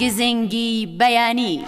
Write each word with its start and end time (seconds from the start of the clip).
گزنگی 0.00 0.86
بەیانی. 0.98 1.60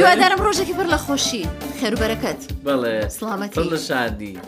یوادارم 0.00 0.40
ڕۆژێکی 0.46 0.74
پڕ 0.78 0.86
لە 0.94 0.98
خۆشی 1.04 1.46
خێربەرەکەت 1.80 2.40
بڵێ 2.66 3.08
سلامەتی 3.18 3.60
لە 3.72 3.78
شادی. 3.88 4.38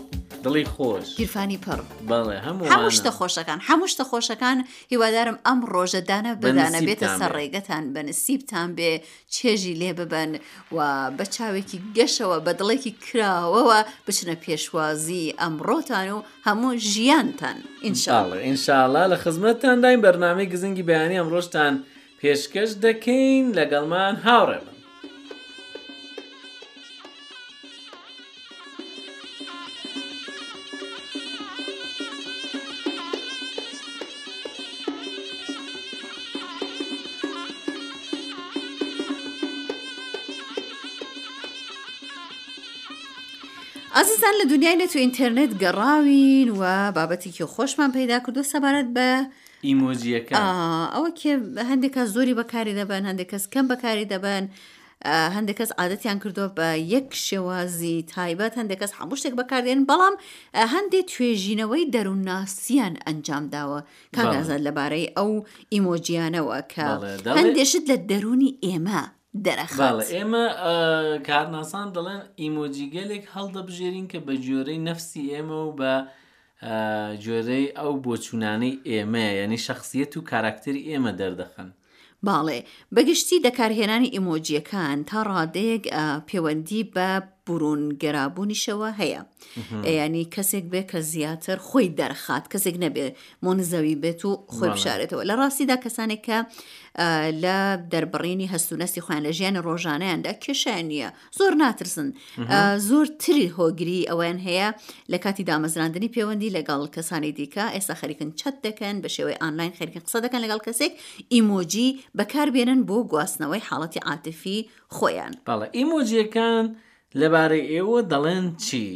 دڵی 0.44 0.64
خۆش 0.76 1.06
گیرفانی 1.18 1.58
پڕ 1.66 1.78
بەڵێ 2.12 2.36
هەموو 2.46 2.66
هەمووشتە 2.72 3.10
خۆشەکان 3.18 3.58
هەمووشتە 3.68 4.04
خۆشەکان 4.10 4.58
هیوادارم 4.92 5.38
ئەم 5.46 5.58
ڕۆژەدانە 5.74 6.32
بدانە 6.42 6.78
بێتە 6.88 7.08
سەر 7.18 7.30
ڕێگەتان 7.38 7.84
بە 7.94 8.00
نسیبتان 8.08 8.68
بێ 8.78 8.90
چێژی 9.34 9.74
لێ 9.80 9.90
ببەن 9.98 10.32
و 10.76 10.78
بە 11.16 11.24
چاوێکی 11.34 11.78
گەشەوە 11.96 12.36
بە 12.46 12.52
دڵێکی 12.60 12.92
کراوەوە 13.04 13.78
بچنە 14.06 14.36
پێشوازی 14.44 15.34
ئەمڕۆتان 15.40 16.08
و 16.16 16.18
هەموو 16.46 16.72
ژیانتان 16.90 17.56
ئینشاڵە 17.84 18.38
ئینشاالله 18.46 19.04
لە 19.12 19.16
خزمەتتان 19.24 19.76
دایم 19.84 20.00
بەرنامەی 20.06 20.50
گزنگی 20.52 20.86
بەیانی 20.88 21.18
ئەمڕۆشتان 21.20 21.74
پێشکەش 22.20 22.70
دەکەین 22.86 23.44
لەگەڵمان 23.58 24.14
هاوڕێمە 24.26 24.73
ئازیزان 43.98 44.34
لە 44.42 44.46
دنیای 44.50 44.78
لە 44.82 44.86
تو 44.92 44.98
ئینتەرنێت 45.04 45.52
گەڕاوین 45.62 46.48
و 46.58 46.62
بابەتێکی 46.96 47.44
خۆشمان 47.54 47.90
پیدا 47.96 48.18
کردو 48.26 48.42
سەبارەت 48.52 48.88
بە 48.96 49.08
ئیمۆجیەکە 49.66 50.34
ئەوە 50.94 51.10
کێ 51.18 51.32
هەندێکە 51.70 52.02
زۆری 52.14 52.34
بەکاری 52.40 52.74
دەبن 52.78 53.02
هەندێک 53.08 53.28
کەس 53.32 53.44
کەم 53.52 53.64
بەکاری 53.72 54.06
دەبن. 54.12 54.44
هەندێک 55.36 55.56
کەس 55.60 55.70
عادەتیان 55.80 56.18
کردو 56.22 56.46
بە 56.56 56.68
یەک 56.94 57.08
شێوازی 57.26 57.96
تایبەت 58.12 58.52
هەندێک 58.60 58.78
کەس 58.82 58.92
هەموو 58.98 59.20
شتێک 59.20 59.34
بەکاردێن 59.40 59.80
بەڵام 59.90 60.14
هەندێک 60.74 61.04
توێژینەوەی 61.14 61.88
دەروونناسییان 61.94 62.94
ئەنجام 63.06 63.44
داوە 63.54 63.80
کاگازات 64.16 64.60
لەبارەی 64.66 65.06
ئەو 65.16 65.30
ئیمۆجییانەوە 65.74 66.58
کە 66.72 66.86
هەندێشت 67.40 67.84
لە 67.90 67.96
دەرونی 68.10 68.50
ئێمە. 68.66 69.02
دەرەخڵ 69.44 69.80
ئێمە 70.14 70.44
کارناسان 71.28 71.88
دەڵێن 71.96 72.22
ئیمۆجیگەلێک 72.40 73.24
هەڵدەبژێرین 73.34 74.06
کە 74.12 74.18
بە 74.26 74.34
جۆرەی 74.46 74.78
نفسی 74.88 75.22
ئێمە 75.34 75.58
و 75.66 75.70
بە 75.80 75.94
جۆرەی 77.24 77.66
ئەو 77.78 77.92
بۆچوونانەی 78.04 78.78
ئێمە 78.88 79.26
یعنی 79.40 79.58
شخصیت 79.66 80.12
و 80.16 80.20
کاراکتری 80.30 80.82
ئێمە 80.90 81.12
دەردەخن. 81.20 81.68
باڵێ 82.26 82.58
بەگشتی 82.94 83.42
دەکارهێنانی 83.46 84.12
ئیمۆجیەکان 84.14 84.98
تا 85.10 85.18
ڕادەیەک 85.30 85.84
پەیوەندی 86.28 86.82
بە 86.94 87.08
بورون 87.46 87.82
گەرابوونیشەوە 88.02 88.90
هەیە 89.00 89.20
ینی 90.06 90.24
کەسێک 90.34 90.64
بێ 90.72 90.82
کە 90.90 90.98
زیاتر 91.12 91.56
خۆی 91.68 91.88
دەرخات 92.00 92.44
کەسێک 92.52 92.76
نەبێ 92.84 93.06
مۆنزەوی 93.44 93.96
بێت 94.02 94.20
و 94.26 94.30
خۆی 94.54 94.70
بشارێتەوە 94.74 95.22
لە 95.30 95.34
ڕاستیدا 95.40 95.76
کەسانێک 95.84 96.20
کە 96.28 96.38
لە 97.44 97.56
دەربڕینی 97.92 98.48
هەستونەستی 98.54 99.00
خۆیان 99.04 99.22
لە 99.28 99.32
ژیان 99.38 99.56
ڕۆژانەیاندا 99.66 100.32
کێشیان 100.44 100.84
نییە 100.90 101.08
زۆر 101.38 101.52
ناترسن 101.62 102.08
زۆر 102.88 103.06
تری 103.22 103.48
هۆگری 103.56 104.00
ئەویان 104.10 104.38
هەیە 104.46 104.68
لە 105.12 105.18
کاتی 105.24 105.44
دامەزراندنی 105.50 106.08
پەیوەندی 106.14 106.54
لەگەڵ 106.56 106.82
کەسانی 106.94 107.32
دیکە 107.38 107.64
ئێستا 107.74 107.94
خەریکن 108.00 108.30
چەت 108.40 108.56
دەکەن 108.66 108.96
بە 109.02 109.08
شێوەی 109.16 109.40
ئانلاین 109.42 109.72
خەریکن 109.78 110.02
قسە 110.06 110.18
دەکەن 110.24 110.40
لەگەڵ 110.44 110.60
کەسێک 110.66 110.92
ئیمۆجی 111.34 111.88
بەکاربێنن 112.18 112.80
بۆ 112.88 112.96
گواستنەوەی 113.12 113.66
حاڵەتی 113.68 114.00
عاتفی 114.08 114.58
خۆیان 114.96 115.32
باڵە 115.48 115.66
ئیمۆجیەکان 115.76 116.64
لەبارەی 117.20 117.64
ئێوە 117.74 117.98
دەڵێن 118.12 118.44
چی؟ 118.64 118.88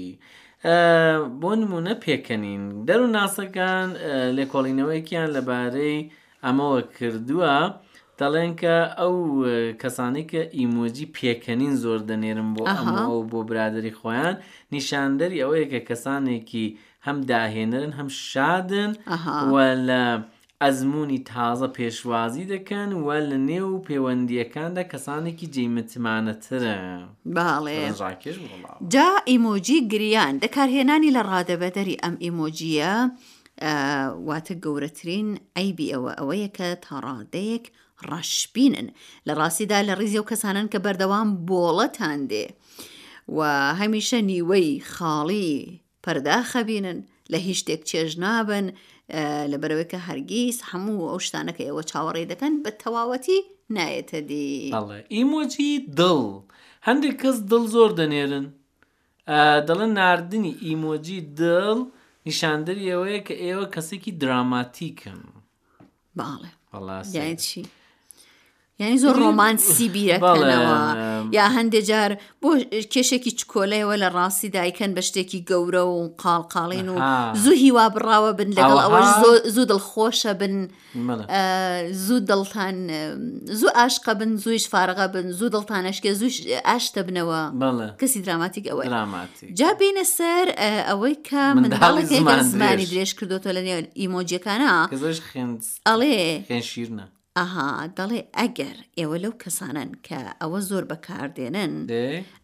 بۆ 1.40 1.50
نمونە 1.60 1.94
پێکەنین 2.04 2.62
دەرو 2.88 3.06
ناسەکان 3.16 3.88
لێکۆڵینەوەیکیان 4.36 5.28
لەبارەی 5.36 5.98
ئەمەوە 6.44 6.80
کردووە 6.96 7.54
دەڵێن 8.20 8.52
کە 8.60 8.76
ئەو 9.00 9.14
کەسانی 9.82 10.24
کە 10.30 10.42
ئیمۆجی 10.58 11.06
پێکەنین 11.16 11.74
زۆر 11.82 12.00
دەنێرم 12.10 12.50
بۆ 12.56 12.62
ئەمەوە 12.78 13.20
بۆ 13.30 13.38
برادری 13.50 13.96
خۆیان 13.98 14.34
نیشاندەری 14.74 15.42
ئەوەیە 15.42 15.66
کە 15.72 15.80
کەسانێکی 15.88 16.66
هەم 17.06 17.18
داهێنرن 17.30 17.92
هەم 17.98 18.08
شادن 18.30 18.90
و 19.52 19.54
لە 19.88 20.02
ئەزمموی 20.64 21.18
تازە 21.34 21.68
پێشوازی 21.78 22.46
دەکەن 22.54 22.90
وە 23.06 23.16
لە 23.30 23.38
نێو 23.50 23.70
پەیوەندیەکاندا 23.88 24.82
کەسانێکی 24.92 25.46
جیمتمانەترە 25.54 26.80
باڵێ 27.36 27.80
جا 28.94 29.10
ئیمۆجی 29.30 29.78
گریان 29.92 30.34
دەکارهێنانی 30.44 31.14
لە 31.16 31.22
ڕادەبەدەری 31.30 32.00
ئەم 32.02 32.14
ئیمۆجیە 32.24 32.94
واتە 34.28 34.54
گەورەترین 34.64 35.28
ئەیبی 35.56 35.86
ئەوە 35.94 36.12
ئەوەیە 36.18 36.48
کە 36.56 36.68
تاڕادەیەک 36.84 37.64
ڕەشبینن 38.10 38.88
لە 39.26 39.32
ڕاستیدا 39.38 39.78
لە 39.88 39.94
ڕیزی 40.00 40.20
و 40.20 40.28
کەسانن 40.30 40.66
کە 40.72 40.78
بەردەوام 40.84 41.28
بۆڵەتان 41.48 42.20
دێ 42.30 42.46
و 43.36 43.40
هەمیشە 43.80 44.18
نیوەی 44.30 44.68
خاڵی 44.92 45.52
پەرداخەبینن 46.04 46.98
لە 47.32 47.38
هیچ 47.46 47.58
شتێک 47.60 47.82
چێژ 47.90 48.10
نابن 48.24 48.66
لەبەرەوەیکە 49.52 49.98
هەرگیز 50.08 50.56
هەموو 50.70 51.08
ئەو 51.10 51.18
شتانەکە 51.26 51.62
ئێوە 51.68 51.82
چاوەڕێ 51.90 52.24
دەکەن 52.32 52.52
بە 52.62 52.70
تەواوەتی 52.82 53.40
نایەتە 53.76 54.18
دی 54.30 54.48
ئیمۆجی 55.14 55.72
دڵ 55.98 56.20
هەندێک 56.86 57.16
کەس 57.22 57.36
دڵ 57.50 57.64
زۆر 57.74 57.90
دەنێرن 58.00 58.46
دەڵن 59.68 59.90
نردنی 59.98 60.52
ئیمۆجی 60.64 61.18
دڵ 61.40 61.78
نیشاندەری 62.28 62.84
ئەوەیە 62.92 63.20
کە 63.26 63.34
ئێوە 63.42 63.66
کەسێکی 63.74 64.12
دراماتیکم 64.20 65.20
باڵێ 66.18 66.50
چی؟ 67.44 67.60
یعنی 68.80 68.98
زۆر 68.98 69.16
ڕۆمانسی 69.22 69.86
بیرەکەنەوە 69.94 70.78
یا 71.36 71.44
هەندێک 71.56 71.84
جار 71.90 72.10
بۆ 72.42 72.50
کێشێکی 72.94 73.30
چکۆلەوە 73.38 73.94
لە 74.02 74.08
ڕاستی 74.16 74.48
دایکەن 74.56 74.90
بە 74.96 75.02
شتێکی 75.08 75.40
گەورە 75.50 75.82
و 75.94 76.14
قاڵقاڵین 76.22 76.88
و 76.94 76.96
زوو 77.42 77.54
هیوا 77.64 77.86
بڕاوە 77.94 78.30
بن 78.38 78.50
لەگەڵ 78.56 78.76
ئەوە 78.84 79.00
زوو 79.54 79.64
دڵخۆشە 79.72 80.32
بن 80.40 80.54
زوو 82.04 82.18
دڵتان 82.30 82.76
زوو 83.58 83.70
ئاشقە 83.78 84.12
بن 84.20 84.30
زوویش 84.42 84.64
فارغە 84.74 85.06
بن 85.14 85.26
زوو 85.38 85.48
دڵتانەشکە 85.54 86.10
زوو 86.20 86.30
ئاشتە 86.68 87.00
بنەوە 87.06 87.40
کەسی 88.00 88.18
دراماتیک 88.26 88.64
ئەوە 88.70 88.82
جا 89.58 89.70
بینە 89.80 90.04
سەر 90.18 90.46
ئەوەی 90.88 91.14
کە 91.28 91.42
منداڵێک 91.56 92.08
زمانی 92.10 92.86
درێژ 92.92 93.10
کردوتە 93.18 93.50
لە 93.56 93.62
نێو 93.66 93.80
ئیمۆجیەکانە 94.00 94.70
ئەڵێ 95.88 96.60
شیرنە 96.70 97.06
ئاها 97.38 97.68
دەڵێ 97.98 98.20
ئەگەر 98.38 98.76
ئێوە 98.98 99.16
لەو 99.24 99.34
کەسانن 99.42 99.90
کە 100.06 100.18
ئەوە 100.40 100.60
زۆر 100.68 100.84
بەکاردێنن 100.90 101.74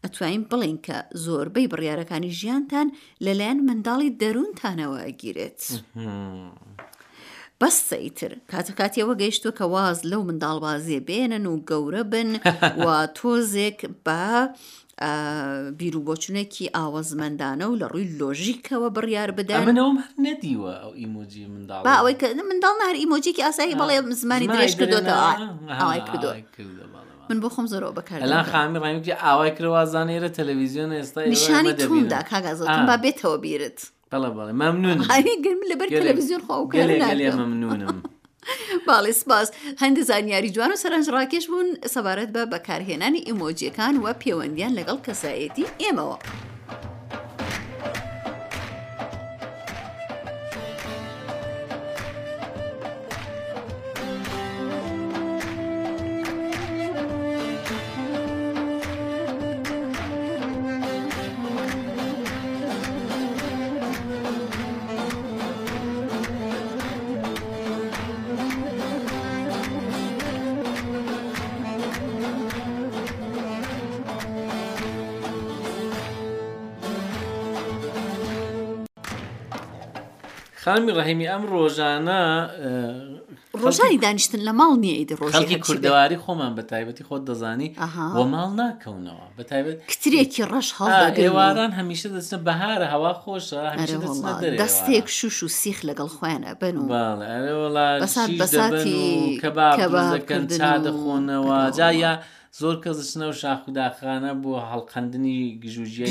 ئەتوانین 0.04 0.42
بڵین 0.50 0.78
کە 0.86 0.96
زۆربەی 1.24 1.70
بڕیارەکانی 1.72 2.34
ژیانتان 2.40 2.88
لەلایەن 3.24 3.58
منداڵی 3.68 4.10
دەروونتانەوە 4.20 4.98
ئەگیرێت. 5.06 5.60
بەستەیتر 7.60 8.32
کاتەکاتیەوە 8.50 9.14
گەیشتو 9.22 9.50
کە 9.58 9.64
واز 9.74 9.98
لەو 10.10 10.22
منداڵبازیێ 10.28 11.00
بێنن 11.08 11.44
و 11.46 11.54
گەورە 11.68 12.02
بن 12.12 12.30
و 12.84 12.86
تۆزێک 13.18 13.78
بە 14.06 14.22
بیر 15.78 15.96
و 15.96 16.02
بۆچونێکی 16.06 16.66
ئاوەزمەندانە 16.76 17.66
و 17.68 17.78
لە 17.80 17.86
ڕووی 17.92 18.10
لۆژیکەوە 18.20 18.88
بڕیار 18.96 19.30
بدە 19.38 19.56
منەوەم 19.66 19.98
نەدیوە 20.26 20.72
ئەو 20.82 20.92
ئیمۆجی 21.00 21.46
منداڵ 21.54 21.82
ئەوەی 21.98 22.14
کە 22.20 22.26
منداڵ 22.50 22.76
هەر 22.88 22.96
ئیمۆجیکی 23.02 23.42
ئاسایی 23.46 23.74
بەڵێ 23.80 23.96
زمانی 24.22 24.46
درێژ 24.54 24.72
کردوتەوە 24.80 25.30
ئاوای 25.80 26.00
کردو 26.08 26.30
من 27.30 27.38
بۆ 27.42 27.48
خۆم 27.54 27.66
زۆرەوە 27.72 27.94
بەکار 27.98 28.18
لەلا 28.22 28.42
خامی 28.50 28.78
ڕایوکی 28.84 29.12
ئاوای 29.24 29.52
کروازانێرە 29.58 30.30
تەلەویزیۆن 30.38 30.90
ئێستا 30.98 31.20
نیشانی 31.34 31.72
تومدا 31.82 32.20
کاگازەتم 32.30 32.84
با 32.90 32.96
بێتەوە 33.04 33.38
بیرت 33.44 33.78
بەڵێ 34.12 34.30
بەڵێ 34.36 34.52
مەمنون 34.62 34.98
گرم 35.44 35.60
لەبەر 35.70 35.88
تەلەویزیۆن 35.98 36.40
خۆ 36.46 36.54
گەلێ 36.72 37.30
مەمنونم. 37.38 37.98
باڵی 38.88 39.12
سپاس 39.22 39.48
هەندە 39.82 40.00
زانیاری 40.10 40.50
جوان 40.56 40.72
و 40.74 40.80
سەرنج 40.84 41.06
ڕاکێش 41.16 41.44
بوون 41.50 41.68
سەبارەت 41.94 42.30
بە 42.36 42.42
بەکارهێنانی 42.52 43.24
ئیمۆجیەکان 43.28 43.94
و 43.98 44.06
پەیوەندیان 44.22 44.76
لەگەڵ 44.78 44.98
کەسایەتی 45.06 45.70
ئێمەوە. 45.82 46.16
خامی 80.64 80.92
ڕحیمی 80.98 81.26
ئەم 81.32 81.42
ڕۆژانە 81.52 82.20
ڕۆژانی 83.62 83.98
دانیشتن 84.04 84.40
لە 84.48 84.52
ماڵ 84.60 84.72
نییە 84.82 84.94
ئیدی 84.98 85.14
ڕۆژی 85.20 85.56
کوردەواری 85.66 86.16
خۆمان 86.24 86.52
بە 86.58 86.62
تایبەتی 86.72 87.04
خۆت 87.08 87.22
دەزانی 87.30 87.68
و 88.18 88.20
ماڵ 88.34 88.50
ناکەونەوە 88.60 89.26
بە 89.38 89.42
تایبەت 89.50 89.76
کترێکی 89.92 90.42
ڕەش 90.52 90.68
هەڵێواران 90.78 91.72
هەمیشە 91.78 92.06
دەچنە 92.16 92.38
بەهارە 92.46 92.86
هەوا 92.94 93.12
خۆشە 93.22 93.62
دەستێک 94.62 95.06
شوش 95.18 95.36
و 95.44 95.48
سیخ 95.60 95.78
لەگەڵ 95.88 96.08
خۆیانە 96.16 96.50
بن 96.60 96.76
و 96.76 96.86
بەساتی 98.02 99.40
کەباەکەن 99.42 100.42
چا 100.56 100.70
دەخۆنەوە 100.86 101.58
جاە. 101.78 102.12
زۆر 102.60 102.76
کەس 102.84 102.98
چنە 103.10 103.26
و 103.30 103.38
شاخوداخانە 103.42 104.30
بۆ 104.42 104.52
هەڵقندنی 104.70 105.40
گژوژیە 105.62 106.06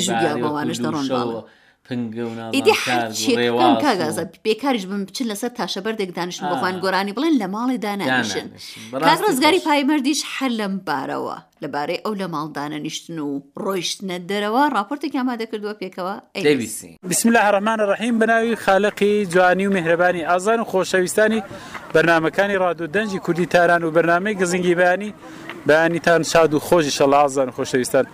ئیدیگازە 1.91 4.23
بێکاریش 4.47 4.85
بم 4.91 5.01
بچن 5.09 5.25
لەسەر 5.33 5.49
تاشە 5.59 5.79
بەردێک 5.85 6.11
دانیشن 6.19 6.45
بخوان 6.53 6.75
گۆرانی 6.83 7.13
بڵێن 7.17 7.35
لە 7.41 7.47
ماڵی 7.53 7.77
دانانیشن 7.87 8.47
ڕزگاری 9.27 9.59
پایمەردیش 9.67 10.19
هەر 10.35 10.51
لەم 10.59 10.73
بارەوە 10.87 11.37
لەبارەی 11.63 11.99
ئەو 12.05 12.13
لە 12.21 12.27
ماڵدانە 12.33 12.79
نیشتن 12.85 13.17
و 13.19 13.23
ڕۆیشتنە 13.65 14.17
دەرەوە 14.31 14.63
راپۆرتێک 14.77 15.13
ئامادە 15.19 15.45
کردووە 15.51 15.73
پێکەوە 15.81 16.13
بسم 17.09 17.29
لە 17.35 17.39
هەرەمانە 17.45 17.83
ڕحیم 17.91 18.15
بناوی 18.21 18.55
خالقی 18.65 19.13
جوانی 19.33 19.63
و 19.67 19.71
مهرەبانی 19.77 20.21
ئازان 20.31 20.59
و 20.59 20.63
خۆشەویستانی 20.71 21.39
بەرنمەکانی 21.93 22.55
ڕادو 22.63 22.85
دەنجی 22.95 23.19
کوردی 23.25 23.45
تاران 23.53 23.83
و 23.83 23.91
بەرنمەی 23.97 24.35
گزنگی 24.41 24.75
بەیانی 24.79 25.09
بەیانیتان 25.67 26.21
شاد 26.31 26.51
و 26.53 26.59
خۆشی 26.59 26.93
شەڵازان 26.97 27.49
خۆشەویستان. 27.57 28.05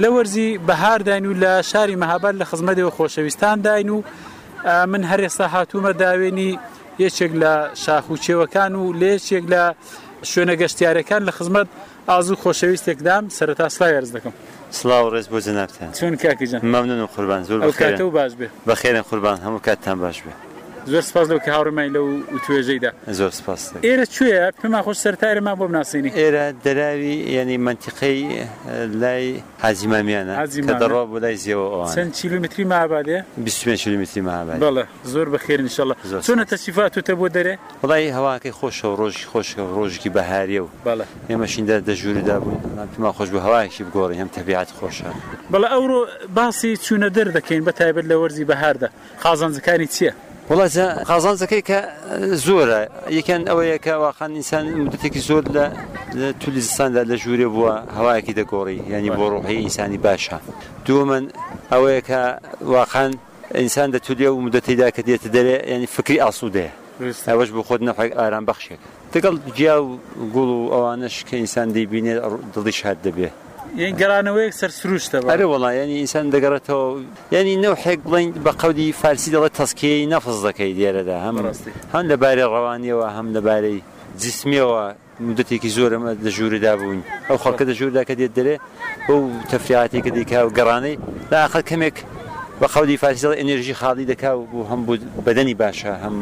لە 0.00 0.04
وەرزی 0.08 0.58
بەهار 0.68 0.98
داین 1.02 1.24
و 1.26 1.32
لە 1.40 1.62
شاری 1.64 1.96
مەهابەت 1.96 2.34
لە 2.40 2.44
خزمەتەوە 2.50 2.90
خۆشەویستان 2.96 3.60
داین 3.60 3.88
و 3.90 4.02
من 4.86 5.02
هەرێستا 5.04 5.44
هاتوومە 5.54 5.92
داوێنی 6.00 6.52
یەکێک 7.02 7.32
لە 7.42 7.52
شاخوچێوەکان 7.84 8.72
و 8.80 8.84
لێچێک 9.00 9.44
لە 9.52 9.62
شوێنە 10.32 10.54
گەشتیارەکان 10.60 11.22
لە 11.28 11.32
خزمەت 11.38 11.68
ئازوو 12.08 12.36
خۆشەویستێکدام 12.42 13.24
سەرتا 13.38 13.68
سلای 13.76 13.92
ەرز 14.00 14.10
دەکەم 14.16 14.32
سلااو 14.78 15.10
ڕێز 15.14 15.26
بۆ 15.32 15.38
جنابتان 15.46 15.90
چۆن 15.98 16.14
کاکەجان 16.22 16.60
مەمنون 16.74 17.00
و 17.04 17.06
قوربان 17.06 17.42
زۆر 17.44 17.58
بەخێن 17.70 17.98
باش 18.16 18.32
بێ 18.40 18.48
بەخێنە 18.70 19.00
قوربان 19.10 19.36
هەموو 19.44 19.60
کاتتان 19.66 19.98
باش 20.00 20.18
بێ 20.24 20.32
زۆر 20.86 21.00
سپاس 21.00 21.28
لەو 21.30 21.38
کە 21.38 21.48
هاوڕمای 21.48 21.88
لەو 21.96 22.06
توێژەیدا 22.44 22.90
زۆر 23.18 23.30
سپاس 23.38 23.62
ئێرە 23.84 24.06
کوێە 24.16 24.44
پێما 24.62 24.80
خۆش 24.84 24.96
سەرتارێمان 25.04 25.54
بۆ 25.60 25.64
بناسیینی 25.70 26.10
ئێرە 26.20 26.44
دەراوی 26.64 27.14
ینی 27.36 27.56
منتیقەی 27.66 28.20
لای 29.02 29.26
حزیمامیانە 29.64 30.32
کە 30.68 30.74
دەڕوا 30.82 31.02
بۆ 31.10 31.16
لای 31.24 31.36
زیەوە 31.44 31.88
چەند 31.96 32.12
کیلومتری 32.20 32.64
مابادێ 32.72 33.16
20 33.38 33.64
کیلومتری 33.84 34.20
ماباد 34.20 34.58
بەڵە 34.62 34.84
زۆر 35.04 35.26
بەخێرنیشەڵە 35.34 35.94
چۆنە 36.26 36.44
تەسیفاتوتە 36.50 37.14
بۆ 37.20 37.26
دەرێ 37.36 37.54
وڵی 37.82 38.08
هەواکەی 38.18 38.52
خۆشە 38.58 38.84
و 38.88 38.94
ڕۆژی 39.00 39.24
خۆشکە 39.32 39.62
ڕۆژکی 39.76 40.10
بەهاریە 40.16 40.60
و 40.64 40.68
بەڵە 40.86 41.04
ئێمەشیندا 41.30 41.76
دەژووردا 41.88 42.36
بوون 42.42 42.58
پێما 42.94 43.12
خۆش 43.16 43.28
بە 43.34 43.40
هەواەکی 43.46 43.82
بگۆڕی 43.86 44.16
هەم 44.22 44.28
تەبیعات 44.36 44.68
خۆشە 44.78 45.08
بەڵە 45.52 45.68
ئەوڕۆ 45.74 46.00
باسی 46.36 46.76
چوونە 46.84 47.08
دەر 47.16 47.28
دەکەین 47.36 47.62
بە 47.66 47.72
تایبەت 47.78 48.04
لە 48.10 48.16
وەرزی 48.20 48.44
بەهاردا 48.50 48.88
خازانزەکانی 49.24 49.88
چییە؟ 49.96 50.12
وڵە 50.52 50.68
قازانزەکەی 51.10 51.62
کە 51.68 51.78
زۆرە 52.46 52.80
یەکەن 53.18 53.42
ئەوەیە 53.50 53.78
کە 53.84 53.92
واخانئسان 54.02 54.64
مدتێکی 54.86 55.20
زۆر 55.28 55.44
لە 56.20 56.28
تولیزستاندا 56.42 57.02
لە 57.10 57.16
ژوورێ 57.22 57.48
بووە 57.54 57.74
هەوایەکی 57.96 58.32
دەگۆڕی 58.38 58.78
ینی 58.94 59.10
بۆ 59.18 59.24
ڕۆحی 59.32 59.58
ئینسانی 59.64 59.98
باشە 60.06 60.36
دووەمەن 60.86 61.24
ئەوەیە 61.72 62.00
کە 62.08 62.20
واخان 62.74 63.10
ئینسان 63.60 63.88
دەتولێ 63.94 64.28
و 64.34 64.40
مدەتیدا 64.46 64.88
کە 64.94 65.02
دێتە 65.08 65.28
دەرێ 65.36 65.56
ینی 65.72 65.86
فکری 65.96 66.18
ئاسوودەیە 66.24 66.72
ئەوەش 67.30 67.48
بۆ 67.54 67.60
خۆت 67.68 67.80
نەفق 67.88 68.08
ئارام 68.18 68.44
بەخشێک 68.48 68.80
دەگەڵ 69.14 69.34
جیا 69.56 69.76
و 69.84 69.88
گوڵ 70.34 70.50
و 70.58 70.70
ئەوانش 70.74 71.16
کە 71.28 71.34
ئینسان 71.42 71.68
دەیبینێت 71.76 72.18
دڵیش 72.54 72.78
هات 72.86 72.98
دەبێت 73.06 73.34
یعنی 73.78 73.92
گەرانەوەیەک 74.00 74.52
سەر 74.60 74.70
سروشتەوە 74.80 75.28
ئەرێ 75.32 75.46
وڵا 75.54 75.70
ینی 75.80 75.94
ئینسان 76.02 76.24
دەگەڕێتەوە 76.34 76.86
ینی 77.38 77.56
نەو 77.64 77.74
حێک 77.84 78.00
بڵین 78.10 78.30
بە 78.44 78.52
قەودی 78.60 78.88
فارسی 79.00 79.30
دەڵێ 79.34 79.50
تەسکیی 79.60 80.06
نەفز 80.14 80.36
دەکەی 80.46 80.72
دیێرەدا 80.78 81.16
هەم 81.26 81.34
هەم 81.94 82.04
لەبارەی 82.10 82.44
ڕەوانیەوە 82.54 83.06
هەم 83.16 83.26
لەبارەی 83.36 83.78
جسمیەوە 84.22 84.82
مدەتێکی 85.28 85.70
زۆرم 85.78 86.02
دەژووردا 86.24 86.72
بووین 86.80 87.00
ئەو 87.28 87.36
خەڵکە 87.42 87.64
دەژووردا 87.70 88.02
کە 88.08 88.14
دێت 88.20 88.32
دەرێ 88.38 88.56
بۆ 89.06 89.14
تەفریاتی 89.50 90.00
کە 90.04 90.10
دیکا 90.16 90.38
و 90.46 90.50
گەڕانەی 90.58 90.96
داخە 91.32 91.60
کەمێک 91.70 91.96
بە 92.60 92.66
خەودی 92.72 92.96
فارسیڵ 93.02 93.32
ئەنێژی 93.40 93.74
خاڵی 93.80 94.04
دەکا 94.12 94.30
و 94.40 94.42
بوو 94.50 94.64
هەم 94.70 94.80
بوو 94.86 94.96
بەدەنی 95.26 95.54
باشە 95.62 95.92
هەم 96.04 96.14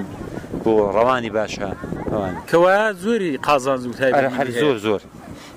بۆ 0.63 0.73
ڕەوانی 0.97 1.33
باشە 1.39 1.69
ئەوان 2.11 2.35
کەوا 2.51 2.75
زۆری 3.05 3.33
قازان 3.47 3.79
زوو 3.83 3.93
زۆر 4.63 4.77
زۆر 4.87 5.03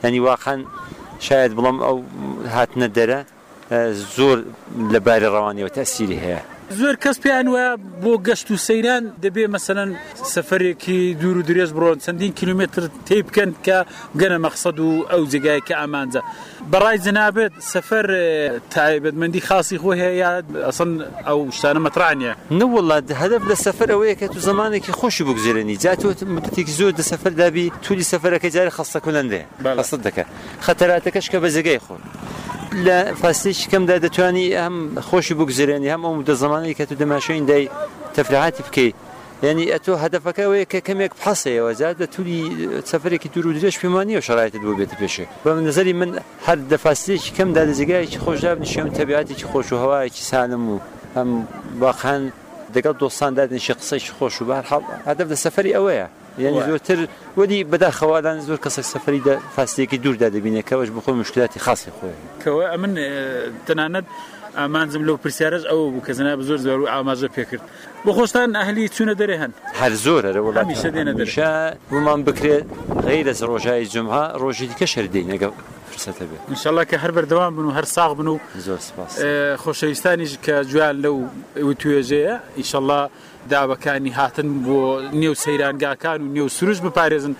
ینی 0.04 0.20
واخان 0.26 0.62
شاید 1.28 1.52
بڵم 1.60 1.78
ئەو 1.86 1.98
هاتنە 2.56 2.88
دەرە 2.98 3.20
زۆر 4.18 4.38
لە 4.94 5.00
باری 5.06 5.28
ڕەوانیەوە 5.36 5.72
تەسیری 5.80 6.18
هەیە 6.26 6.42
زۆر 6.80 6.96
کەس 7.04 7.18
پێیان 7.24 7.48
وایە 7.54 7.74
بۆ 8.04 8.14
گەشت 8.28 8.48
و 8.52 8.58
سەیران 8.68 9.04
دەبێ 9.24 9.46
مەسەن 9.54 9.90
سەفرێکی 10.34 11.00
دوور 11.22 11.38
و 11.38 11.44
درێژ 11.50 11.70
بڕۆن 11.76 11.98
چەندین 12.06 12.32
کیلومتر 12.40 12.82
تێ 13.08 13.18
بکەن 13.28 13.52
کە 13.66 13.78
گەنە 14.20 14.38
مەقصد 14.46 14.78
و 14.80 14.88
ئەو 15.12 15.24
جگایکە 15.34 15.74
ئامانجە 15.82 16.22
بەڕای 16.72 16.98
جنابێت 17.06 17.54
سەفەر 17.74 18.06
تایبەتمەندی 18.74 19.42
خاصی 19.48 19.78
خۆ 19.82 19.90
هەیە 20.04 20.30
ئەسن 20.68 20.90
ئەو 21.28 21.40
شتانە 21.58 21.82
مەترانە 21.86 22.32
نەوەڵات 22.60 23.04
هەدەف 23.22 23.42
لە 23.52 23.56
سەفەر 23.66 23.90
ئەوەیە 23.96 24.16
کە 24.20 24.28
تو 24.34 24.40
زمانێکی 24.50 24.92
خۆشی 25.00 25.24
بگزێنی 25.30 25.76
جاتوت 25.84 26.20
مدتێک 26.36 26.68
زۆر 26.78 26.92
لە 27.00 27.04
سەفەر 27.12 27.34
دابی 27.42 27.66
تولی 27.86 28.06
سەفەرەکە 28.12 28.50
جارە 28.56 28.72
خەستەکەندێ 28.78 29.42
بەڵست 29.66 30.00
دەکە 30.06 30.24
خەتەراتەکەش 30.66 31.26
کە 31.32 31.38
بە 31.44 31.50
جگای 31.56 31.80
خۆن 31.86 32.02
لە 32.74 33.14
فەستی 33.22 33.54
شکمدا 33.54 34.00
دەتوانی 34.06 34.48
ئەم 34.60 34.76
خۆشی 35.10 35.34
بگزرێنی 35.40 35.90
هەم 35.94 36.02
ئەو 36.06 36.24
دە 36.30 36.34
زمانی 36.42 36.74
کە 36.78 36.84
تو 36.90 36.96
دەماشوین 37.02 37.46
دای 37.50 37.70
تەفرعاتی 38.18 38.64
بکەیت 38.68 38.96
ینی 39.48 39.66
ئەتۆ 39.74 39.92
هەدفەکەەیە 40.04 40.66
کە 40.72 40.80
کەمێک 40.88 41.14
پاسەوە 41.22 41.72
زیادە 41.80 42.06
تولی 42.16 42.40
سەفرێکی 42.92 43.30
دوور 43.34 43.48
و 43.48 43.54
درێژ 43.58 43.76
پێمانیە 43.82 44.22
شرایەت 44.28 44.54
بۆ 44.66 44.72
بێت 44.80 44.92
پێشێ 45.02 45.26
بە 45.44 45.50
من 45.56 45.64
نظری 45.70 45.94
من 46.02 46.12
هەر 46.48 46.58
دەفاستێکی 46.74 47.32
کەم 47.38 47.50
دادەزیگایکی 47.58 48.20
خۆشدا 48.26 48.52
نیشم 48.64 48.88
تەبیاتێکی 49.00 49.48
خۆش 49.52 49.68
و 49.74 49.76
هەوایکی 49.84 50.24
سالم 50.32 50.64
و 50.70 50.76
ئەم 51.18 51.30
باخان 51.80 52.22
دەگەڵ 52.76 52.94
دۆستان 53.04 53.32
دادنیشی 53.40 53.74
قسەی 53.80 54.10
خۆش 54.18 54.36
و 54.42 54.46
بار 54.50 54.64
هەدەف 55.10 55.28
لە 55.32 55.38
سەفری 55.46 55.74
ئەوەیە 55.78 56.08
یعنی 56.38 56.62
زۆرتر 56.62 57.08
وەدی 57.38 57.60
بەداخەوادان 57.74 58.38
زۆر 58.48 58.58
کەسێک 58.66 58.86
سەفری 58.94 59.20
فاستێکی 59.56 59.98
دووردا 60.04 60.30
دەبینێت 60.36 60.66
کەەوەش 60.70 60.90
بخۆی 60.98 61.16
مشکلاتی 61.24 61.60
خاصی 61.66 61.92
خۆی 61.98 62.16
کەەوە 62.44 62.64
ئە 62.72 62.78
من 62.84 62.92
تەنانەت 63.68 64.06
ئامانزم 64.58 65.04
لەو 65.08 65.18
پرسیارش 65.24 65.64
ئەو 65.70 65.80
بوو 65.92 66.02
کە 66.06 66.12
زنا 66.18 66.32
زۆر 66.50 66.60
زۆر 66.68 66.78
و 66.84 66.86
ئاماژە 66.94 67.30
پێکرد 67.36 67.64
بۆ 68.06 68.12
خۆشتان 68.18 68.50
ئەهلی 68.60 68.84
چوونە 68.96 69.16
دەرێ 69.22 69.36
هەن 69.44 69.52
هەر 69.82 69.94
زۆرە 70.06 70.40
وڵامیشە 70.48 70.90
دێنە 70.96 71.14
دەرشە 71.20 71.50
ومان 71.94 72.20
بکرێت 72.28 72.66
غیرە 73.08 73.34
ڕۆژای 73.50 73.86
جمها 73.94 74.24
ڕۆژی 74.42 74.66
دیکە 74.72 74.86
شەردەین 74.94 75.28
لەگەڵ 75.34 75.54
فرسەتە 75.94 76.26
بێت 76.30 76.42
انشاءله 76.54 76.84
کە 76.90 76.96
هەر 77.04 77.12
بەردەوام 77.18 77.54
بن 77.58 77.66
و 77.70 77.72
هەر 77.78 77.86
ساغ 77.96 78.12
بن 78.20 78.28
و 78.28 78.38
زۆر 78.66 78.80
خۆشەویستانیش 79.64 80.34
کە 80.46 80.56
جویان 80.72 80.96
لەو 81.04 81.18
توێژەیە 81.82 82.36
ئیشله 82.60 83.00
دابەکانی 83.52 84.12
هاتن 84.20 84.50
بۆ 84.66 84.80
نێو 85.22 85.34
سەیرانگاکان 85.44 86.20
و 86.26 86.28
نێو 86.38 86.48
سروش 86.58 86.80
بپارێزن. 86.86 87.34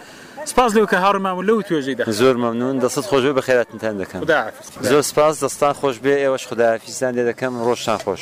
سپاس 0.52 0.72
لەو 0.78 0.86
کە 0.92 0.96
هاڕمان 1.06 1.36
لەو 1.50 1.60
توێژیدا 1.68 2.04
زۆر 2.22 2.36
مەمنون 2.44 2.76
دەست 2.84 3.06
خۆش 3.12 3.24
بە 3.38 3.42
خێراتتان 3.48 3.96
دەکەم 4.02 4.22
زۆر 4.90 5.02
سپاس 5.12 5.34
دەستان 5.44 5.74
خۆش 5.80 5.96
بێ 6.04 6.16
ئێوەش 6.24 6.44
خداحافیزان 6.50 7.12
لێ 7.18 7.24
دەکەم 7.32 7.54
ڕۆژان 7.68 8.00
خۆش. 8.06 8.22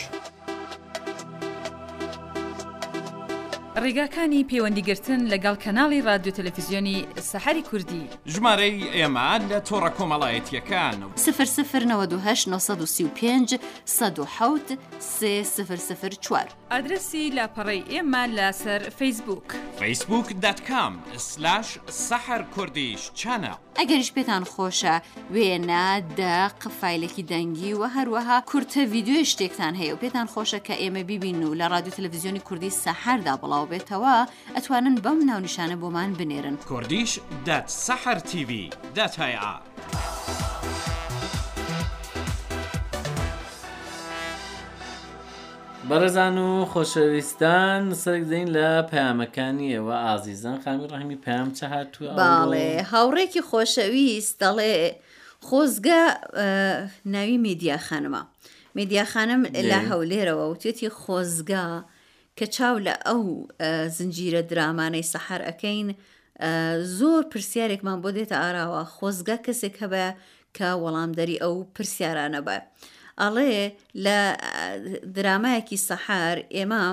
ڕێگاکانی 3.80 4.44
پەیوەندیگرتن 4.52 5.22
لەگەڵ 5.34 5.56
کەناڵی 5.64 6.00
رادیو 6.06 6.36
تەلەفیزیۆنی 6.38 6.98
سەحری 7.32 7.64
کوردی 7.70 8.04
ژمارەی 8.34 8.80
ئێمان 8.98 9.42
لە 9.52 9.60
تۆڕە 9.70 9.92
کۆمەڵایەتیەکان 9.98 10.98
و 11.04 11.08
سفر 11.16 11.50
سفر 15.86 16.14
چوار 16.26 16.48
ئادرسی 16.72 17.24
لاپەڕی 17.38 17.84
ئێمە 17.92 18.24
لەسەر 18.38 18.82
فیسبوک 19.00 19.48
facebook.com/سەحر 19.80 22.42
کوردیش 22.56 23.02
چەنە 23.20 23.54
ئەگەریش 23.80 24.10
پێتان 24.18 24.44
خۆشە 24.54 24.96
وێنە 25.36 25.86
دا 26.20 26.38
قفایلێکی 26.62 27.24
دەنگی 27.32 27.74
و 27.80 27.82
هەروەها 27.96 28.38
کورتە 28.50 28.80
ویددیوی 28.92 29.26
شتێکتان 29.32 29.74
هەیە 29.80 29.94
و 29.94 30.02
پێتان 30.04 30.28
خۆشە 30.34 30.60
کە 30.68 30.74
ئێمە 30.82 31.04
بیبین 31.10 31.42
و 31.44 31.56
لە 31.60 31.66
رادیو 31.74 31.94
تەلەڤزیۆنی 31.96 32.46
کوردی 32.48 32.72
سەحردا 32.84 33.36
بڵاو 33.42 33.62
بێتەوە 33.72 34.16
ئەتوانن 34.56 34.96
بەم 35.06 35.20
ناونشانە 35.30 35.78
بۆمان 35.82 36.12
بنێرن 36.20 36.56
کوردیش 36.70 37.12
دەت 37.48 37.68
سەحر 37.86 38.18
TV 38.30 38.52
دەتهیا. 38.98 39.54
بەرەزان 45.90 46.38
و 46.48 46.50
خۆشەویستان 46.74 47.84
سەرک 48.04 48.24
دەین 48.32 48.48
لە 48.56 48.70
پامەکانی 48.92 49.68
ئێوە 49.76 49.96
ئازیزان 50.06 50.58
خامی 50.64 50.88
ڕحمی 50.92 51.18
پام 51.26 51.48
چە 51.58 51.66
هاتووە 51.74 52.12
باڵێ 52.22 52.70
هاوڕێکی 52.92 53.42
خۆشەویست 53.50 54.36
دەڵێ 54.44 54.76
خۆزگە 55.48 56.02
ناوی 57.14 57.38
میدیاخانەمە 57.48 58.22
میدیاخانم 58.78 59.42
لە 59.70 59.76
هەولێرەوە 59.90 60.46
و 60.52 60.56
توێتی 60.62 60.90
خۆزگە 61.02 61.66
کە 62.38 62.46
چاو 62.58 62.76
لە 62.88 62.96
ئەو 63.08 63.22
زنجیرە 63.98 64.42
درامانەی 64.52 65.10
سەحر 65.14 65.42
ئەەکەین 65.48 65.88
زۆر 67.00 67.22
پرسیارێکمان 67.32 67.98
بۆ 68.04 68.10
دێتە 68.18 68.38
ئاراوە 68.44 68.82
خۆزگە 68.96 69.38
کەسێک 69.46 69.76
هەبە 69.84 70.06
کە 70.58 70.68
وەڵامدەری 70.84 71.42
ئەو 71.44 71.56
پرسیارانە 71.76 72.42
بە. 72.48 72.58
ئەڵێ 73.22 73.54
لە 74.06 74.18
درامایەکی 75.16 75.78
سەحار 75.88 76.38
ئێمە 76.56 76.86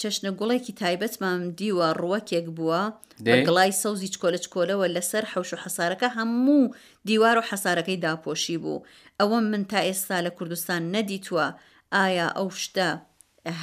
چەشنە 0.00 0.30
گوڵێکی 0.38 0.76
تایبەتمان 0.80 1.40
دیوە 1.58 1.88
ڕوەکێک 2.00 2.46
بووە 2.56 2.82
گڵای 3.48 3.72
سەوزی 3.82 4.12
چکۆلە 4.14 4.38
چکۆلەوە 4.44 4.86
لەسەر 4.96 5.24
حوش 5.32 5.50
و 5.54 5.60
حەسارەکە 5.64 6.08
هەموو 6.16 6.74
دیوار 7.08 7.36
و 7.40 7.44
حەسارەکەی 7.50 8.00
داپۆشی 8.04 8.56
بوو 8.62 8.84
ئەوە 9.20 9.38
من 9.50 9.62
تا 9.70 9.80
ئێستا 9.88 10.18
لە 10.26 10.30
کوردستان 10.38 10.82
نەدیتووە 10.94 11.46
ئایا 11.96 12.28
ئەو 12.38 12.48
شتە 12.64 12.90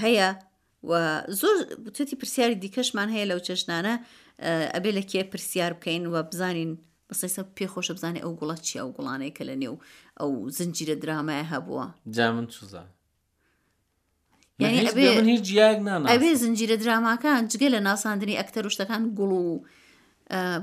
هەیە 0.01 0.27
زۆر 1.41 1.55
توتی 1.95 2.15
پرسیاری 2.19 2.55
دیکەشمان 2.63 3.07
هەیە 3.15 3.25
لەو 3.31 3.39
چەشنانە 3.47 3.93
ئەبێ 4.75 4.91
لە 4.97 5.03
کێ 5.11 5.21
پرسیار 5.31 5.71
بکەین 5.77 6.03
و 6.13 6.23
بزانین 6.29 6.71
بەسەیسە 7.09 7.41
پێخۆشە 7.57 7.91
بزانێ 7.97 8.19
ئەو 8.25 8.33
گوڵات 8.39 8.61
چی 8.67 8.75
ئەو 8.81 8.89
گوڵانەی 8.97 9.33
کە 9.37 9.43
لە 9.49 9.55
نێو 9.61 9.75
ئەو 10.19 10.31
زنجیرە 10.57 10.95
درامایە 11.03 11.45
هەبووە 11.53 11.85
جا 12.15 12.27
من 12.35 12.47
چزان 12.53 12.87
ئەبێ 16.13 16.29
زنجیرە 16.43 16.75
دراماکان 16.83 17.41
جگە 17.51 17.67
لە 17.75 17.79
ناساندنی 17.87 18.37
ئەکتەر 18.39 18.65
شتەکان 18.75 19.03
گوڵ 19.19 19.31
و 19.41 19.51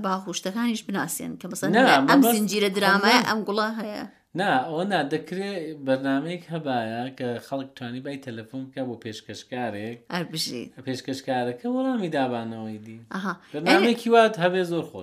باخوشتەکانیش 0.04 0.82
بناسیێن 0.88 1.32
کە 1.40 1.46
بەسەر 1.52 1.68
ئەم 2.10 2.22
زنجیرە 2.36 2.70
درامایە 2.76 3.20
ئەم 3.28 3.38
گوڵە 3.48 3.68
هەیە 3.80 4.04
نا 4.38 4.49
ئەوەنا 4.68 5.00
دەکرێت 5.14 5.60
بەرنمەیەک 5.87 6.44
هەبایە 6.54 7.02
کە 7.18 7.28
خەڵک 7.46 7.68
توانی 7.78 8.00
بای 8.04 8.22
تەلەفۆن 8.26 8.62
بکە 8.66 8.82
بۆ 8.88 8.94
پێشکەشکارێک 9.04 9.99
پێشکەشکارەکە 10.87 11.66
وەڵامی 11.75 12.12
دابانەوەی 12.16 12.78
دی 12.87 12.99
بەنامێکی 13.64 14.08
وات 14.14 14.34
هەبێ 14.44 14.62
زۆر 14.70 14.84
خۆ 14.90 14.99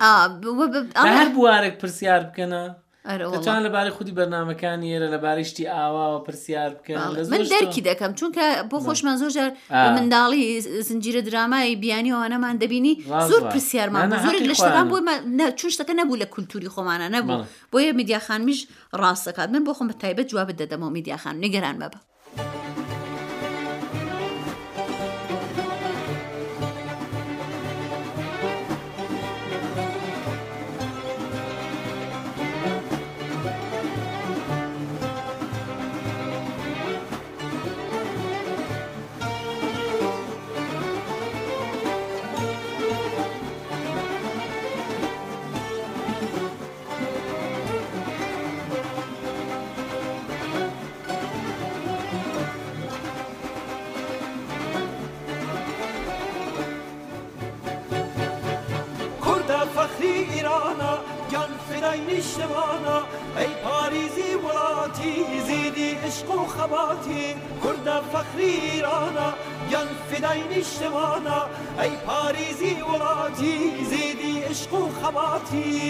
هەر 1.18 1.28
بوارێک 1.36 1.76
پرسیار 1.82 2.22
بکەنە 2.30 2.64
دەتوان 3.08 3.64
لەبارەی 3.66 3.90
خودی 3.98 4.12
بەرنمەکانی 4.18 4.88
ئێرە 4.94 5.10
لەبارەی 5.16 5.46
شتی 5.50 5.64
ئاواوە 5.74 6.20
پرسیار 6.28 6.70
بکەن 6.78 6.98
من 7.32 7.42
دەرکی 7.54 7.82
دەکەم 7.90 8.12
چونکە 8.20 8.46
بۆ 8.72 8.78
خۆشمان 8.86 9.16
زۆر 9.22 9.50
منداڵی 9.98 10.44
زنجیرە 10.88 11.22
درامای 11.28 11.76
بیانی 11.82 12.12
ئەوانەمان 12.16 12.56
دەبینی 12.62 12.94
زۆر 13.30 13.42
پرسیارمان 13.54 14.04
زۆر 14.26 14.34
لە 14.50 14.56
شتەکان 14.60 14.86
بۆ 14.92 14.98
چشتەکە 15.60 15.94
نەبوو 16.00 16.16
لە 16.22 16.28
کولتوری 16.34 16.70
خۆمانە 16.76 17.08
نەبوو 17.16 17.44
بۆیە 17.72 17.92
میدیاخانمیش 18.00 18.60
ڕاستەکات 19.02 19.50
من 19.56 19.62
بۆ 19.68 19.72
خۆم 19.78 19.88
بە 19.92 19.96
تایبەت 20.04 20.28
جواب 20.32 20.50
دەدەمەوە 20.62 20.92
میدیاخان 20.98 21.36
نگەران 21.46 21.76
بەبە 21.82 22.00
ئەی 61.98 62.06
نیشتوانە 62.14 62.98
ئەی 63.38 63.54
پارێزی 63.64 64.32
وڵاتی 64.46 65.14
زیدی 65.48 65.90
عشق 66.08 66.30
و 66.36 66.40
خەباتی 66.56 67.26
کووردە 67.62 67.98
فەخریرانە 68.12 69.30
یان 69.72 69.90
فدای 70.08 70.42
نیشتوانە 70.52 71.40
ئەی 71.80 71.94
پارێزی 72.06 72.76
وڵاتی 72.90 73.58
زیدی 73.92 74.36
عشق 74.50 74.72
و 74.80 74.82
خەباتی. 75.00 75.84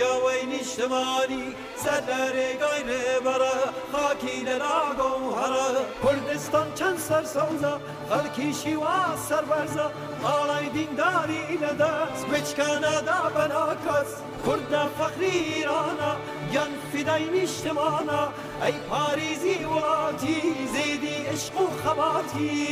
پیاوەی 0.00 0.44
نیشتمانی 0.52 1.46
سەر 1.82 2.02
لە 2.12 2.22
ڕێگای 2.36 2.80
رێبەرە 2.90 3.56
خاکی 3.92 4.36
لەراگۆ 4.46 5.12
هەرە 5.40 5.84
کوردستان 6.02 6.68
چەند 6.78 6.98
سەر 7.08 7.24
سەوزە 7.34 7.74
خەڵکی 8.08 8.48
شیوا 8.60 9.00
سەربەرزە 9.28 9.86
ماڵای 10.22 10.66
دینداری 10.76 11.44
لەدەست 11.62 12.22
بچکەنەدا 12.30 13.20
بەنا 13.34 13.68
کەس 13.86 14.10
کوردە 14.44 14.84
فەقریرانە 14.98 16.12
گەن 16.54 16.72
فیدای 16.90 17.26
نیشتمانە 17.34 18.22
ئەی 18.62 18.76
پارێزی 18.90 19.58
وڵاتی 19.70 20.40
زێدی 20.74 21.18
عشق 21.32 21.56
و 21.62 21.66
خەباتی. 21.80 22.66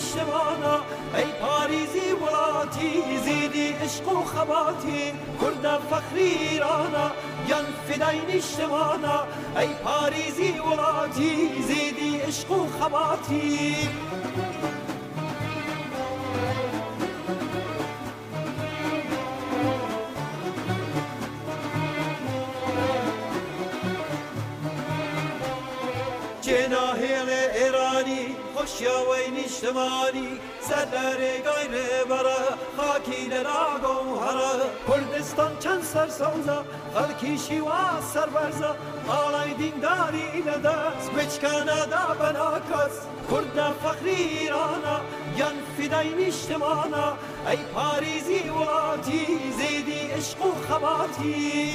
شبانا 0.00 0.80
ای 1.16 1.24
پاریزی 1.40 2.12
ولاتی 2.22 3.02
زیدی 3.24 3.68
عشق 3.72 4.08
و 4.08 4.24
خباتی 4.24 5.12
کرد 5.40 5.80
فخری 5.90 6.22
ایرانا 6.22 7.10
یان 7.48 7.64
فدای 7.88 8.36
نشتمانا 8.36 9.24
ای 9.58 9.68
پاریزی 9.84 10.54
ولاتی 10.58 11.62
زیدی 11.62 12.18
عشق 12.20 12.50
و 12.50 12.66
خباتی 12.80 13.72
وحشیاوی 28.68 29.30
نیشتمانی 29.30 30.38
سر 30.60 30.86
لرگای 30.92 31.68
نبره 31.68 32.40
خاکی 32.76 33.24
لراغو 33.28 34.16
هره 34.16 34.70
کردستان 34.88 35.58
چند 35.58 35.82
سر 35.82 36.08
سوزه 36.08 36.58
خلکی 36.94 37.38
شیوا 37.38 38.00
سر 38.14 38.26
برزه 38.26 38.70
آلای 39.08 39.54
دینداری 39.54 40.40
لدست 40.46 41.10
بچکنه 41.12 41.86
دا 41.86 42.14
بناکس 42.20 42.96
کرد 43.30 43.72
فخری 43.82 44.10
ایرانه 44.10 45.00
یان 45.36 45.54
فدای 45.78 46.14
نیشتمانه 46.14 47.04
ای 47.50 47.56
پاریزی 47.74 48.38
واتی 48.48 49.26
زیدی 49.58 49.98
عشق 50.10 50.46
و 50.46 50.50
خباتی 50.68 51.72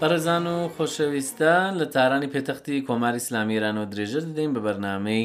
بەرەزان 0.00 0.44
و 0.54 0.56
خۆشەویستە 0.76 1.54
لە 1.78 1.86
تارانی 1.94 2.32
پێتەختی 2.34 2.84
کۆماری 2.88 3.20
ئسلامیرانەوە 3.22 3.90
درێژە 3.92 4.20
دەدەین 4.28 4.50
بە 4.54 4.60
بەرنمەی 4.66 5.24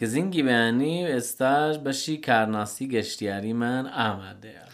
گزینگی 0.00 0.42
بەیانی 0.46 0.96
و 1.04 1.10
ئێستاش 1.14 1.74
بەشی 1.84 2.22
کارناسی 2.26 2.90
گەشتیاریمان 2.94 3.84
ئامادەیە. 3.98 4.66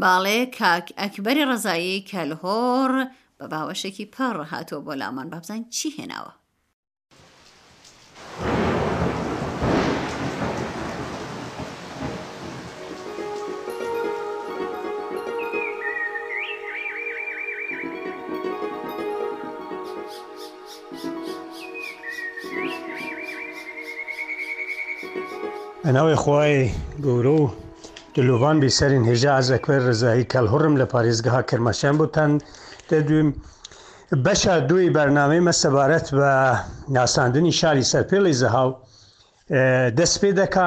باڵێ 0.00 0.38
کاک 0.58 0.86
ئەکبەری 1.00 1.46
ڕزایی 1.50 2.04
کەلهۆر 2.10 2.92
بە 3.38 3.46
باوەشێکی 3.52 4.10
پەڕ 4.14 4.36
هاتووە 4.52 4.84
بۆ 4.86 4.92
لامان 5.00 5.28
بابزان 5.32 5.60
چی 5.76 5.88
هێناوە؟ 5.96 6.32
ئەناوی 25.86 26.16
خوای 26.22 26.54
گەورە 27.04 27.32
و 27.40 27.44
دلوڤان 28.14 28.56
بیسەرین 28.62 29.04
هێژا 29.10 29.32
ئازەکوێر 29.36 29.82
ڕزایی 29.88 30.30
کەلهڕم 30.32 30.74
لە 30.80 30.86
پارێزگەها 30.92 31.42
کرمەشیان 31.48 31.96
بوتان 32.00 32.30
لە 32.90 32.98
دویم 33.08 33.30
بەشە 34.24 34.54
دوی 34.70 34.92
بەرنامەی 34.96 35.44
مەسەبارەت 35.48 36.06
بە 36.18 36.32
ناساندنی 36.96 37.52
شاری 37.60 37.88
سەرپێڵی 37.92 38.34
زەهاو 38.42 38.70
دەست 39.98 40.16
پێ 40.22 40.30
دەکا 40.40 40.66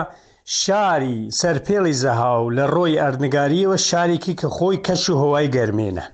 شاری 0.63 1.17
سەرپێڵی 1.41 1.96
زەهاو 2.04 2.43
لە 2.58 2.65
ڕۆی 2.76 3.00
ئەردنگاریەوە 3.04 3.78
شارێکی 3.89 4.34
کە 4.39 4.48
خۆی 4.56 4.78
کەش 4.86 5.04
و 5.10 5.15
هۆوای 5.22 5.48
گەرمێنە 5.56 6.06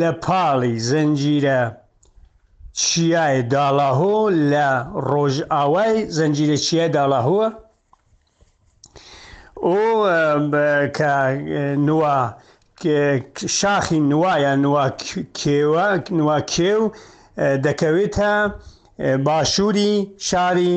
لە 0.00 0.10
پاڵی 0.24 0.74
زەنجیرە 0.90 1.60
چیای 2.76 3.36
داڵاهۆ 3.52 4.22
لە 4.52 4.68
ڕۆژ 5.10 5.34
ئاوای 5.52 5.94
زەنجیرە 6.16 6.58
چیای 6.66 6.88
داڵاهوە 6.96 7.46
ئۆ 9.66 9.72
کە 10.96 11.12
نووە 11.88 12.16
شاخی 13.58 13.98
نوایە 14.10 14.52
کێوە 15.40 15.86
نووە 16.18 16.38
کێو 16.52 16.82
دەکەوێتە 17.66 18.32
باشووری 19.26 19.92
شاری 20.28 20.74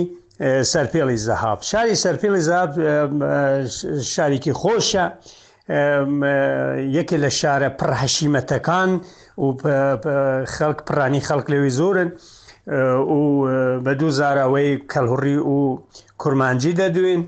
سەرپێڵی 0.71 1.17
زەهاب 1.27 1.59
شاری 1.69 1.95
سەرپێڵی 2.03 2.41
زاب 2.49 2.71
شارێکی 4.13 4.53
خۆشە 4.61 5.05
یەکێ 6.97 7.17
لە 7.23 7.29
شارە 7.39 7.69
پڕهەشیمەتەکان 7.79 8.89
و 9.37 9.45
خەڵک 10.55 10.77
پرانی 10.87 11.21
خەڵک 11.27 11.45
لەوی 11.53 11.69
زۆرن 11.79 12.09
و 13.15 13.17
بە 13.85 13.93
دوو 13.99 14.09
زاراوەی 14.19 14.73
کەلهڕی 14.91 15.37
و 15.45 15.81
کورمانجی 16.17 16.73
دەدوین 16.81 17.21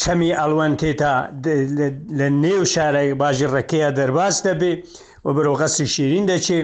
چەمی 0.00 0.32
ئەلوەن 0.40 0.72
تێتا 0.80 1.14
لە 2.18 2.26
نێو 2.44 2.64
شارەی 2.72 3.14
باژی 3.20 3.52
ڕەکەیە 3.54 3.90
دەرباز 3.98 4.36
دەبێ 4.48 4.72
و 5.24 5.28
برۆغەسی 5.36 5.86
شیرین 5.94 6.24
دەچێ 6.30 6.60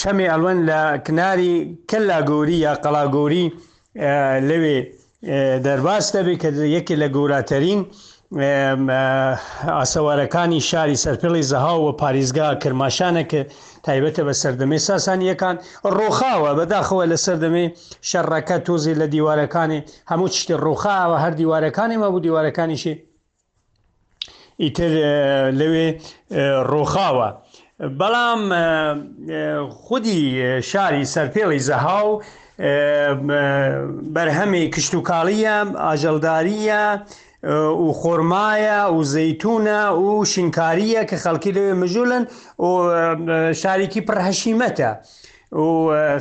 چەمی 0.00 0.26
ئەلوەن 0.32 0.58
لە 0.70 0.80
کناری 1.06 1.54
کەلاگۆری 1.90 2.58
یا 2.66 2.72
قەلاگۆری 2.84 3.46
لەوێ 4.48 4.78
دەرباز 5.66 6.04
دەبێ 6.16 6.34
کە 6.42 6.48
یەکی 6.76 6.96
لە 7.02 7.08
گۆراتەرین 7.16 7.80
و 7.84 7.88
ئاسەوارەکانی 8.34 10.58
شاری 10.62 10.96
سەرپڵی 10.96 11.42
زەها 11.42 11.78
و 11.80 11.92
پارێزگا 11.92 12.54
کرماشانە 12.62 13.24
کە 13.30 13.42
تایبەتە 13.86 14.22
بە 14.26 14.34
سەردەمێ 14.42 14.78
ساسانیەکان 14.88 15.56
ڕۆخاوە 15.96 16.50
بەداخەوە 16.58 17.04
لە 17.12 17.16
سەردەمێ 17.24 17.64
شەڕەکە 18.10 18.56
تۆزی 18.66 18.94
لە 19.00 19.06
دیوارەکانی 19.14 19.80
هەموو 20.10 20.28
شتی 20.42 20.54
ڕۆخاوە 20.64 21.16
هەر 21.24 21.32
دیوارەکانی 21.40 21.96
مەبوو 22.02 22.22
دیوارەکانیشی 22.26 22.94
ئیتر 24.62 24.92
لەوێ 25.60 25.88
ڕۆخاوە. 26.72 27.28
بەڵام 28.00 28.42
خودی 29.84 30.18
شاری 30.70 31.02
سەرپێڵی 31.14 31.60
زەهاو 31.68 32.10
بەرهەمی 34.14 34.64
کشت 34.74 34.92
و 34.94 35.00
کاڵیە 35.08 35.56
ئاژەلداریە، 35.86 36.84
و 37.46 37.92
خۆرمایە 38.00 38.90
و 38.96 39.04
زەتونە 39.14 39.80
و 40.04 40.24
شینکاریە 40.32 41.02
کە 41.08 41.16
خەڵکی 41.22 41.50
لەوێ 41.56 41.74
مژولن 41.82 42.24
و 42.58 42.72
شارێکی 43.60 44.00
پڕهەشیمەتە 44.08 44.90
و 45.52 45.68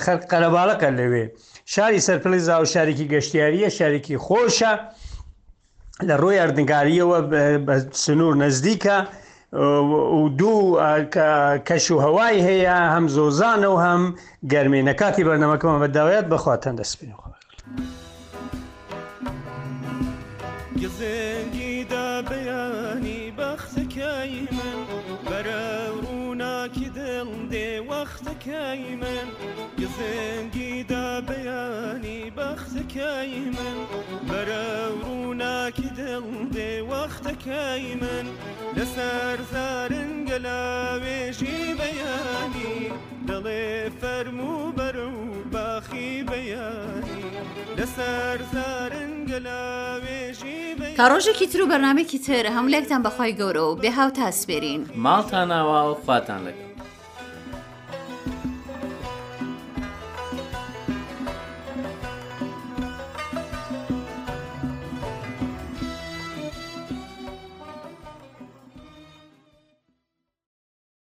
خەر 0.06 0.18
قەرەباڵەکە 0.32 0.90
لەوێ 1.00 1.26
شاری 1.74 2.02
سەرپلی 2.08 2.40
زااو 2.48 2.66
شارێکی 2.74 3.06
گەشتیاریە 3.14 3.70
شارێکی 3.78 4.16
خۆشە 4.26 4.72
لە 6.10 6.16
ڕۆی 6.22 6.40
ئەردنگاریەوە 6.42 7.18
سنوور 8.06 8.36
نزدیکە 8.44 8.98
و 10.20 10.24
دوو 10.40 10.62
کەش 11.68 11.86
و 11.92 11.98
هەوای 12.06 12.36
هەیە 12.50 12.78
هەم 12.96 13.06
زۆزانە 13.16 13.70
و 13.74 13.78
هەم 13.86 14.02
گەرمێنە 14.54 14.94
کاتی 15.02 15.24
بەرنەمەکەمە 15.28 15.78
بەداوایەت 15.84 16.26
بەخواتەن 16.32 16.76
دەستپین 16.80 17.14
خۆ. 17.20 17.30
بەختەکەی 28.04 28.96
من 29.02 29.28
گزنگی 29.80 30.84
دا 30.90 31.22
بەیانی 31.28 32.22
بەختەکەی 32.38 33.38
من 33.56 33.78
بەرە 34.30 34.68
ڕووناکی 35.04 35.90
دڵ 35.98 36.26
دێ 36.56 36.72
وەختەکەی 36.92 37.86
من 38.02 38.26
لەسەر 38.78 39.38
زارن 39.54 40.12
گەلاوێژی 40.30 41.60
بەیانی 41.80 42.76
دەڵێ 43.28 43.72
فەرمو 44.00 44.56
بەر 44.78 44.96
و 45.08 45.12
باخی 45.54 46.14
بەیانی 46.32 47.24
لەسەر 47.78 48.38
زارن 48.54 49.14
گەلاوێژی 49.32 50.62
تا 50.98 51.06
ڕۆژێکی 51.12 51.48
تر 51.52 51.60
و 51.64 51.68
بەرنمێکی 51.72 52.20
تر 52.26 52.46
هەمولێکتان 52.56 53.02
بەخوای 53.06 53.34
گەورە 53.40 53.64
و 53.70 53.76
بێ 53.82 53.92
هاو 53.98 54.10
تاسپێرین 54.20 54.82
ماڵتان 55.06 55.48
ناوە 55.52 55.80
و 55.92 55.94
خواتان 56.06 56.42
لەگەڵ 56.48 56.73